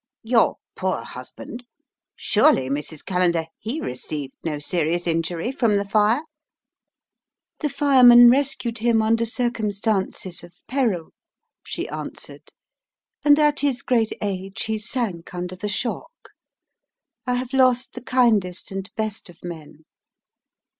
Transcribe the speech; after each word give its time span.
"Your 0.23 0.55
poor 0.75 1.03
husband? 1.03 1.63
Surely, 2.15 2.69
Mrs. 2.69 3.05
Callender, 3.05 3.45
he 3.59 3.79
received 3.79 4.33
no 4.43 4.57
serious 4.57 5.05
injury 5.05 5.51
from 5.51 5.75
the 5.75 5.85
fire?" 5.85 6.23
"The 7.59 7.69
firemen 7.69 8.27
rescued 8.31 8.79
him 8.79 9.03
under 9.03 9.25
circumstances 9.25 10.43
of 10.43 10.55
peril," 10.67 11.11
she 11.63 11.87
answered, 11.87 12.51
"and 13.23 13.37
at 13.37 13.59
his 13.59 13.83
great 13.83 14.11
age 14.23 14.63
he 14.63 14.79
sank 14.79 15.35
under 15.35 15.55
the 15.55 15.69
shock. 15.69 16.29
I 17.27 17.35
have 17.35 17.53
lost 17.53 17.93
the 17.93 18.01
kindest 18.01 18.71
and 18.71 18.89
best 18.95 19.29
of 19.29 19.43
men. 19.43 19.85